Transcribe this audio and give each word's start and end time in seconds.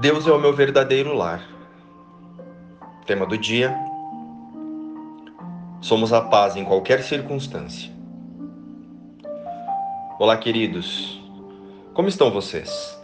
Deus 0.00 0.28
é 0.28 0.30
o 0.30 0.38
meu 0.38 0.52
verdadeiro 0.52 1.12
lar. 1.12 1.42
Tema 3.04 3.26
do 3.26 3.36
dia: 3.36 3.76
Somos 5.80 6.12
a 6.12 6.20
paz 6.20 6.54
em 6.54 6.64
qualquer 6.64 7.02
circunstância. 7.02 7.90
Olá, 10.16 10.36
queridos. 10.36 11.20
Como 11.94 12.08
estão 12.08 12.30
vocês? 12.30 12.96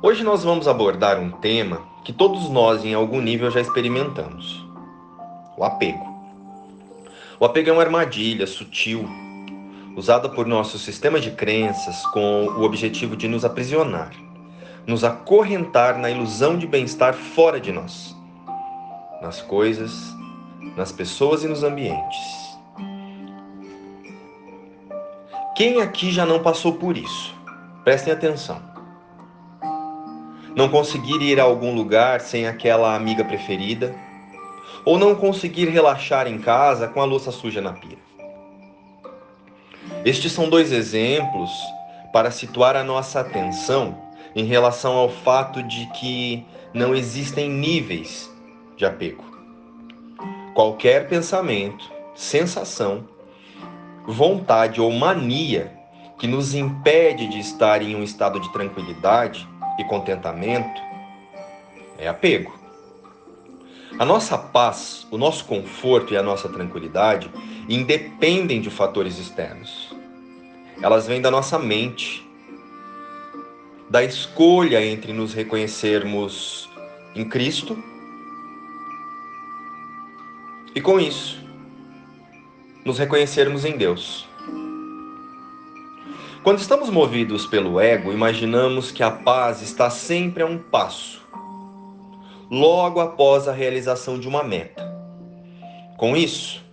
Hoje 0.00 0.22
nós 0.22 0.44
vamos 0.44 0.68
abordar 0.68 1.18
um 1.18 1.32
tema 1.32 1.82
que 2.04 2.12
todos 2.12 2.48
nós, 2.48 2.84
em 2.84 2.94
algum 2.94 3.20
nível, 3.20 3.50
já 3.50 3.60
experimentamos: 3.60 4.64
o 5.56 5.64
apego. 5.64 6.06
O 7.40 7.44
apego 7.44 7.70
é 7.70 7.72
uma 7.72 7.82
armadilha 7.82 8.46
sutil, 8.46 9.08
usada 9.96 10.28
por 10.28 10.46
nosso 10.46 10.78
sistema 10.78 11.18
de 11.18 11.32
crenças 11.32 12.06
com 12.12 12.46
o 12.46 12.62
objetivo 12.62 13.16
de 13.16 13.26
nos 13.26 13.44
aprisionar 13.44 14.27
nos 14.88 15.04
acorrentar 15.04 15.98
na 15.98 16.10
ilusão 16.10 16.56
de 16.56 16.66
bem-estar 16.66 17.12
fora 17.12 17.60
de 17.60 17.70
nós, 17.70 18.16
nas 19.20 19.42
coisas, 19.42 19.92
nas 20.74 20.90
pessoas 20.90 21.44
e 21.44 21.46
nos 21.46 21.62
ambientes. 21.62 22.16
Quem 25.54 25.82
aqui 25.82 26.10
já 26.10 26.24
não 26.24 26.42
passou 26.42 26.72
por 26.72 26.96
isso? 26.96 27.36
Prestem 27.84 28.14
atenção. 28.14 28.62
Não 30.56 30.70
conseguir 30.70 31.20
ir 31.20 31.38
a 31.38 31.44
algum 31.44 31.74
lugar 31.74 32.22
sem 32.22 32.46
aquela 32.46 32.96
amiga 32.96 33.22
preferida, 33.22 33.94
ou 34.86 34.98
não 34.98 35.14
conseguir 35.14 35.68
relaxar 35.68 36.26
em 36.26 36.38
casa 36.38 36.88
com 36.88 37.02
a 37.02 37.04
louça 37.04 37.30
suja 37.30 37.60
na 37.60 37.74
pia. 37.74 37.98
Estes 40.02 40.32
são 40.32 40.48
dois 40.48 40.72
exemplos 40.72 41.50
para 42.10 42.30
situar 42.30 42.74
a 42.74 42.82
nossa 42.82 43.20
atenção 43.20 44.07
em 44.38 44.44
relação 44.44 44.96
ao 44.96 45.08
fato 45.08 45.64
de 45.64 45.86
que 45.86 46.46
não 46.72 46.94
existem 46.94 47.50
níveis 47.50 48.32
de 48.76 48.86
apego. 48.86 49.24
Qualquer 50.54 51.08
pensamento, 51.08 51.90
sensação, 52.14 53.08
vontade 54.06 54.80
ou 54.80 54.92
mania 54.92 55.76
que 56.20 56.28
nos 56.28 56.54
impede 56.54 57.26
de 57.26 57.40
estar 57.40 57.82
em 57.82 57.96
um 57.96 58.02
estado 58.04 58.38
de 58.38 58.52
tranquilidade 58.52 59.48
e 59.76 59.82
contentamento 59.82 60.80
é 61.98 62.06
apego. 62.06 62.56
A 63.98 64.04
nossa 64.04 64.38
paz, 64.38 65.04
o 65.10 65.18
nosso 65.18 65.46
conforto 65.46 66.14
e 66.14 66.16
a 66.16 66.22
nossa 66.22 66.48
tranquilidade 66.48 67.28
independem 67.68 68.60
de 68.60 68.70
fatores 68.70 69.18
externos. 69.18 69.92
Elas 70.80 71.08
vêm 71.08 71.20
da 71.20 71.28
nossa 71.28 71.58
mente, 71.58 72.27
da 73.90 74.04
escolha 74.04 74.84
entre 74.84 75.12
nos 75.12 75.32
reconhecermos 75.32 76.68
em 77.14 77.24
Cristo 77.28 77.76
e 80.74 80.80
com 80.80 81.00
isso 81.00 81.38
nos 82.84 82.98
reconhecermos 82.98 83.64
em 83.64 83.76
Deus. 83.76 84.26
Quando 86.42 86.60
estamos 86.60 86.88
movidos 86.88 87.46
pelo 87.46 87.80
ego, 87.80 88.12
imaginamos 88.12 88.90
que 88.90 89.02
a 89.02 89.10
paz 89.10 89.60
está 89.60 89.90
sempre 89.90 90.42
a 90.42 90.46
um 90.46 90.56
passo, 90.56 91.20
logo 92.50 93.00
após 93.00 93.48
a 93.48 93.52
realização 93.52 94.18
de 94.18 94.26
uma 94.26 94.42
meta. 94.42 94.86
Com 95.98 96.16
isso, 96.16 96.64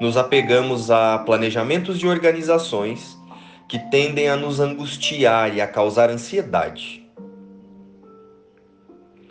nos 0.00 0.16
apegamos 0.16 0.90
a 0.90 1.18
planejamentos 1.20 1.98
de 1.98 2.06
organizações 2.06 3.16
que 3.70 3.78
tendem 3.78 4.28
a 4.28 4.34
nos 4.34 4.58
angustiar 4.58 5.54
e 5.54 5.60
a 5.60 5.68
causar 5.68 6.10
ansiedade. 6.10 7.08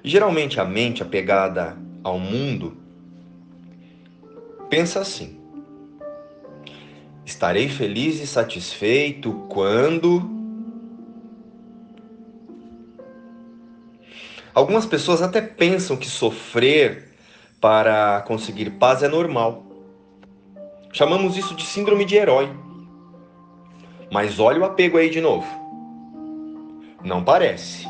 Geralmente 0.01 0.61
a 0.61 0.63
mente 0.63 1.03
apegada 1.03 1.77
ao 2.01 2.17
mundo 2.17 2.77
pensa 4.69 5.01
assim: 5.01 5.37
estarei 7.25 7.67
feliz 7.67 8.21
e 8.21 8.25
satisfeito 8.25 9.33
quando. 9.49 10.39
Algumas 14.53 14.85
pessoas 14.85 15.21
até 15.21 15.41
pensam 15.41 15.97
que 15.97 16.07
sofrer 16.07 17.09
para 17.59 18.21
conseguir 18.21 18.69
paz 18.69 19.03
é 19.03 19.09
normal. 19.09 19.65
Chamamos 20.93 21.35
isso 21.35 21.53
de 21.55 21.65
síndrome 21.65 22.05
de 22.05 22.15
herói. 22.15 22.68
Mas 24.11 24.39
olha 24.39 24.59
o 24.59 24.65
apego 24.65 24.97
aí 24.97 25.09
de 25.09 25.21
novo. 25.21 25.47
Não 27.03 27.23
parece, 27.23 27.87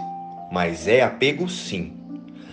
mas 0.52 0.88
é 0.88 1.02
apego 1.02 1.50
sim. 1.50 1.94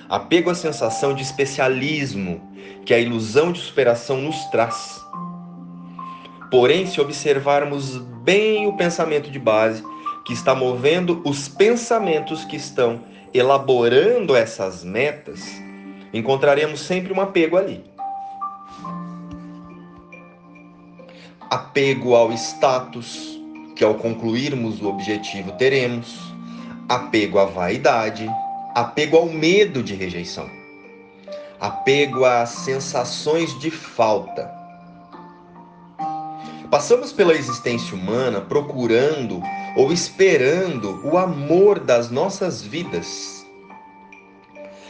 Apego 0.09 0.51
à 0.51 0.55
sensação 0.55 1.15
de 1.15 1.23
especialismo 1.23 2.41
que 2.85 2.95
a 2.95 2.99
ilusão 2.99 3.51
de 3.51 3.61
superação 3.61 4.21
nos 4.21 4.45
traz. 4.47 5.05
Porém, 6.51 6.87
se 6.87 7.01
observarmos 7.01 7.97
bem 8.23 8.67
o 8.67 8.77
pensamento 8.77 9.31
de 9.31 9.39
base 9.39 9.85
que 10.25 10.33
está 10.33 10.55
movendo 10.55 11.21
os 11.25 11.49
pensamentos 11.49 12.45
que 12.45 12.57
estão 12.57 13.01
elaborando 13.35 14.35
essas 14.35 14.83
metas, 14.85 15.45
encontraremos 16.13 16.81
sempre 16.81 17.13
um 17.13 17.21
apego 17.21 17.57
ali. 17.57 17.85
Apego 21.51 22.15
ao 22.15 22.33
status, 22.33 23.36
que 23.77 23.85
ao 23.85 23.95
concluirmos 23.95 24.81
o 24.81 24.89
objetivo 24.89 25.53
teremos, 25.53 26.19
apego 26.89 27.39
à 27.39 27.45
vaidade, 27.45 28.29
apego 28.75 29.19
ao 29.19 29.27
medo 29.27 29.83
de 29.83 29.95
rejeição, 29.95 30.49
apego 31.61 32.25
às 32.25 32.49
sensações 32.49 33.57
de 33.61 33.71
falta. 33.71 34.51
Passamos 36.71 37.13
pela 37.13 37.35
existência 37.35 37.95
humana 37.95 38.41
procurando 38.41 39.41
ou 39.77 39.93
esperando 39.93 41.01
o 41.05 41.17
amor 41.17 41.79
das 41.79 42.11
nossas 42.11 42.63
vidas. 42.63 43.47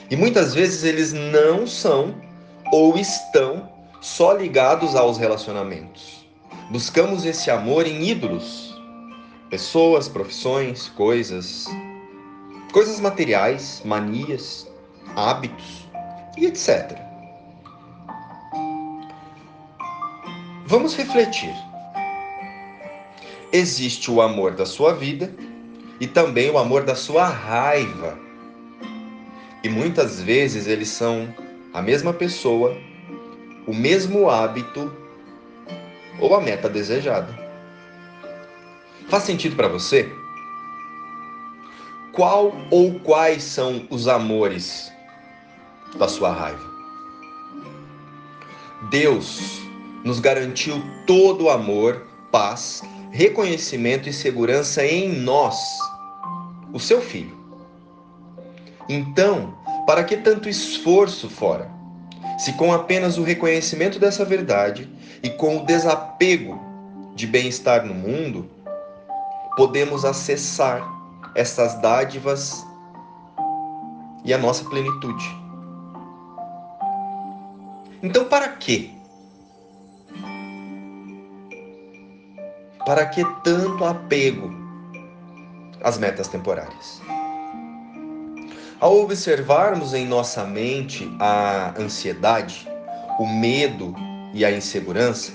E 0.08 0.16
muitas 0.16 0.54
vezes 0.54 0.84
eles 0.84 1.12
não 1.12 1.66
são 1.66 2.14
ou 2.72 2.96
estão 2.96 3.68
só 4.00 4.32
ligados 4.32 4.94
aos 4.94 5.18
relacionamentos. 5.18 6.24
Buscamos 6.70 7.24
esse 7.24 7.50
amor 7.50 7.86
em 7.86 8.08
ídolos, 8.08 8.65
pessoas, 9.50 10.08
profissões, 10.08 10.88
coisas, 10.90 11.66
coisas 12.72 13.00
materiais, 13.00 13.82
manias, 13.84 14.70
hábitos 15.14 15.88
e 16.36 16.46
etc. 16.46 16.98
Vamos 20.66 20.96
refletir. 20.96 21.54
Existe 23.52 24.10
o 24.10 24.20
amor 24.20 24.52
da 24.52 24.66
sua 24.66 24.92
vida 24.92 25.32
e 26.00 26.06
também 26.06 26.50
o 26.50 26.58
amor 26.58 26.82
da 26.82 26.94
sua 26.94 27.26
raiva. 27.26 28.18
E 29.62 29.68
muitas 29.68 30.20
vezes 30.20 30.66
eles 30.66 30.88
são 30.88 31.32
a 31.72 31.80
mesma 31.80 32.12
pessoa, 32.12 32.76
o 33.66 33.72
mesmo 33.72 34.28
hábito 34.28 34.92
ou 36.20 36.34
a 36.34 36.40
meta 36.40 36.68
desejada. 36.68 37.45
Faz 39.08 39.22
sentido 39.22 39.54
para 39.54 39.68
você? 39.68 40.12
Qual 42.12 42.52
ou 42.72 42.98
quais 43.00 43.44
são 43.44 43.86
os 43.88 44.08
amores 44.08 44.90
da 45.96 46.08
sua 46.08 46.32
raiva? 46.32 46.64
Deus 48.90 49.60
nos 50.04 50.18
garantiu 50.18 50.82
todo 51.06 51.44
o 51.44 51.50
amor, 51.50 52.04
paz, 52.32 52.82
reconhecimento 53.12 54.08
e 54.08 54.12
segurança 54.12 54.84
em 54.84 55.08
nós, 55.20 55.56
o 56.72 56.80
seu 56.80 57.00
filho. 57.00 57.36
Então, 58.88 59.56
para 59.86 60.02
que 60.02 60.16
tanto 60.16 60.48
esforço 60.48 61.30
fora? 61.30 61.70
Se 62.38 62.52
com 62.54 62.72
apenas 62.72 63.18
o 63.18 63.22
reconhecimento 63.22 64.00
dessa 64.00 64.24
verdade 64.24 64.90
e 65.22 65.30
com 65.30 65.58
o 65.58 65.64
desapego 65.64 66.60
de 67.14 67.26
bem-estar 67.26 67.84
no 67.86 67.94
mundo, 67.94 68.55
podemos 69.56 70.04
acessar 70.04 70.86
essas 71.34 71.74
dádivas 71.80 72.64
e 74.24 74.32
a 74.34 74.38
nossa 74.38 74.64
plenitude. 74.64 75.24
Então, 78.02 78.26
para 78.26 78.48
quê? 78.48 78.90
Para 82.84 83.06
que 83.06 83.24
tanto 83.42 83.84
apego 83.84 84.54
às 85.82 85.98
metas 85.98 86.28
temporárias? 86.28 87.00
Ao 88.78 89.00
observarmos 89.00 89.94
em 89.94 90.06
nossa 90.06 90.44
mente 90.44 91.10
a 91.18 91.74
ansiedade, 91.78 92.68
o 93.18 93.26
medo 93.26 93.94
e 94.34 94.44
a 94.44 94.52
insegurança 94.52 95.32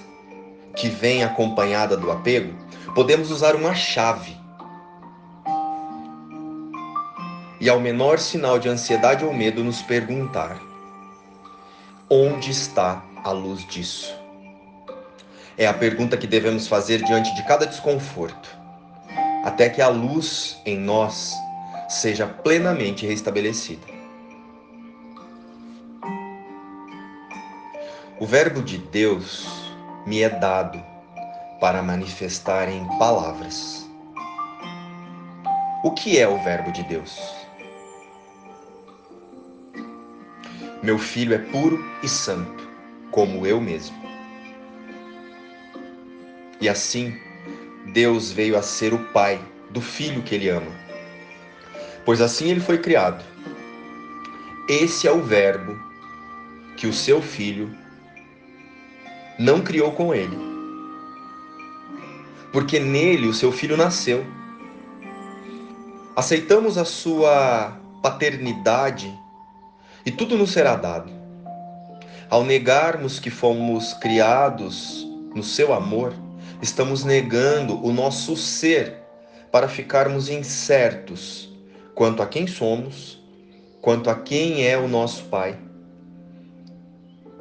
que 0.75 0.89
vem 0.89 1.23
acompanhada 1.23 1.95
do 1.97 2.11
apego, 2.11 2.53
podemos 2.93 3.31
usar 3.31 3.55
uma 3.55 3.73
chave. 3.73 4.41
e 7.61 7.69
ao 7.69 7.79
menor 7.79 8.17
sinal 8.17 8.57
de 8.57 8.67
ansiedade 8.67 9.23
ou 9.23 9.31
medo 9.31 9.63
nos 9.63 9.83
perguntar: 9.83 10.59
onde 12.09 12.49
está 12.49 13.05
a 13.23 13.31
luz 13.31 13.65
disso? 13.67 14.19
É 15.55 15.67
a 15.67 15.73
pergunta 15.73 16.17
que 16.17 16.25
devemos 16.25 16.67
fazer 16.67 17.03
diante 17.03 17.33
de 17.35 17.43
cada 17.45 17.67
desconforto, 17.67 18.49
até 19.45 19.69
que 19.69 19.79
a 19.79 19.89
luz 19.89 20.59
em 20.65 20.75
nós 20.75 21.35
seja 21.87 22.25
plenamente 22.25 23.05
restabelecida. 23.05 23.85
O 28.19 28.25
Verbo 28.25 28.61
de 28.63 28.77
Deus 28.79 29.60
me 30.05 30.21
é 30.21 30.29
dado 30.29 30.83
para 31.59 31.81
manifestar 31.81 32.67
em 32.69 32.85
palavras. 32.97 33.87
O 35.83 35.91
que 35.91 36.17
é 36.17 36.27
o 36.27 36.41
Verbo 36.43 36.71
de 36.71 36.83
Deus? 36.83 37.19
Meu 40.81 40.97
filho 40.97 41.35
é 41.35 41.37
puro 41.37 41.79
e 42.01 42.09
santo, 42.09 42.67
como 43.11 43.45
eu 43.45 43.61
mesmo. 43.61 43.95
E 46.59 46.67
assim, 46.67 47.15
Deus 47.93 48.31
veio 48.31 48.57
a 48.57 48.61
ser 48.61 48.93
o 48.93 49.05
Pai 49.11 49.39
do 49.69 49.81
filho 49.81 50.23
que 50.23 50.35
ele 50.35 50.49
ama. 50.49 50.71
Pois 52.05 52.21
assim 52.21 52.49
ele 52.49 52.59
foi 52.59 52.79
criado. 52.79 53.23
Esse 54.67 55.07
é 55.07 55.11
o 55.11 55.21
Verbo 55.21 55.77
que 56.77 56.87
o 56.87 56.93
seu 56.93 57.21
filho 57.21 57.80
não 59.41 59.61
criou 59.61 59.91
com 59.91 60.13
ele. 60.13 60.37
Porque 62.53 62.79
nele 62.79 63.27
o 63.27 63.33
seu 63.33 63.51
filho 63.51 63.75
nasceu. 63.75 64.23
Aceitamos 66.15 66.77
a 66.77 66.85
sua 66.85 67.77
paternidade 68.03 69.11
e 70.05 70.11
tudo 70.11 70.37
nos 70.37 70.51
será 70.51 70.75
dado. 70.75 71.11
Ao 72.29 72.43
negarmos 72.43 73.19
que 73.19 73.29
fomos 73.29 73.93
criados 73.95 75.07
no 75.33 75.43
seu 75.43 75.73
amor, 75.73 76.13
estamos 76.61 77.03
negando 77.03 77.83
o 77.83 77.91
nosso 77.91 78.37
ser 78.37 78.97
para 79.51 79.67
ficarmos 79.67 80.29
incertos 80.29 81.51
quanto 81.95 82.21
a 82.21 82.27
quem 82.27 82.45
somos, 82.47 83.21
quanto 83.81 84.09
a 84.09 84.15
quem 84.15 84.65
é 84.65 84.77
o 84.77 84.87
nosso 84.87 85.23
Pai. 85.25 85.57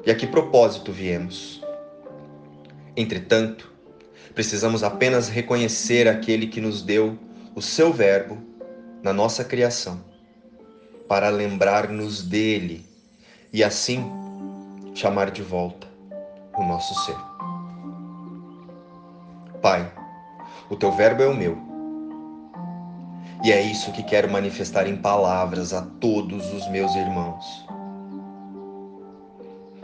E 0.05 0.11
a 0.11 0.15
que 0.15 0.27
propósito 0.27 0.93
viemos? 0.93 1.61
Entretanto, 2.97 3.71
precisamos 4.35 4.83
apenas 4.83 5.29
reconhecer 5.29 6.09
aquele 6.09 6.47
que 6.47 6.61
nos 6.61 6.83
deu 6.83 7.19
o 7.55 7.63
seu 7.63 7.93
Verbo 7.93 8.39
na 9.03 9.13
nossa 9.13 9.45
criação, 9.45 10.03
para 11.09 11.29
lembrar-nos 11.29 12.23
dele 12.23 12.85
e 13.53 13.65
assim 13.65 14.05
chamar 14.95 15.31
de 15.31 15.43
volta 15.43 15.87
o 16.57 16.63
nosso 16.65 16.95
ser. 17.05 17.17
Pai, 19.63 19.91
o 20.69 20.77
teu 20.77 20.93
Verbo 20.93 21.23
é 21.23 21.27
o 21.29 21.37
meu. 21.37 21.59
E 23.43 23.53
é 23.53 23.61
isso 23.63 23.93
que 23.93 24.03
quero 24.03 24.31
manifestar 24.31 24.87
em 24.87 24.97
palavras 24.97 25.73
a 25.73 25.83
todos 25.83 26.53
os 26.53 26.69
meus 26.69 26.95
irmãos, 26.95 27.45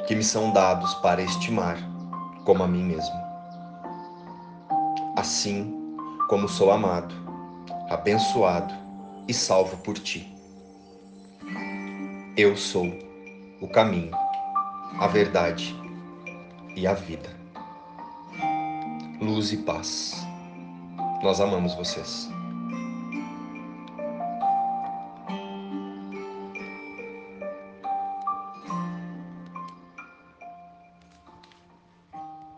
que 0.06 0.14
me 0.14 0.23
são 0.23 0.52
dados 0.52 0.93
para 0.97 1.23
estimar 1.23 1.96
como 2.47 2.63
a 2.63 2.69
mim 2.69 2.85
mesmo. 2.85 3.15
Assim 5.17 5.75
como 6.29 6.49
sou 6.49 6.71
amado, 6.71 7.15
abençoado 7.91 8.73
e 9.29 9.35
salvo 9.35 9.77
por 9.79 9.99
ti. 9.99 10.33
Eu 12.37 12.57
sou 12.57 12.87
o 13.61 13.69
caminho, 13.69 14.17
a 14.99 15.07
verdade 15.09 15.75
e 16.77 16.87
a 16.87 16.95
vida. 16.95 17.29
Luz 19.21 19.53
e 19.53 19.59
paz. 19.59 20.15
Nós 21.23 21.41
amamos 21.41 21.75
vocês. 21.75 22.36